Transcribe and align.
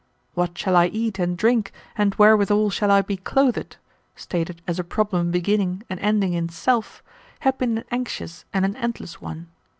'What 0.33 0.57
shall 0.57 0.75
I 0.75 0.87
eat 0.87 1.19
and 1.19 1.37
drink, 1.37 1.71
and 1.95 2.15
wherewithal 2.15 2.71
shall 2.71 2.89
I 2.89 3.03
be 3.03 3.17
clothed?' 3.17 3.77
stated 4.15 4.63
as 4.67 4.79
a 4.79 4.83
problem 4.83 5.29
beginning 5.29 5.83
and 5.91 5.99
ending 5.99 6.33
in 6.33 6.49
self, 6.49 7.03
had 7.41 7.59
been 7.59 7.77
an 7.77 7.85
anxious 7.91 8.43
and 8.51 8.65
an 8.65 8.75
endless 8.77 9.21
one. 9.21 9.49